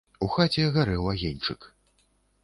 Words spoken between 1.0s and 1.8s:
агеньчык.